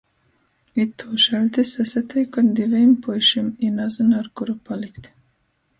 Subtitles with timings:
[0.83, 5.15] Itū šaļti sasateiku ar divejim puišim i nazynu ar kuru palikt...